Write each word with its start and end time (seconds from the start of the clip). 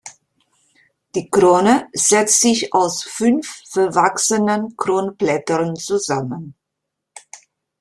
Die 1.13 1.29
Krone 1.29 1.87
setzt 1.93 2.41
sich 2.41 2.73
aus 2.73 3.03
fünf 3.03 3.61
verwachsenen 3.69 4.75
Kronblättern 4.75 5.75
zusammen. 5.75 6.55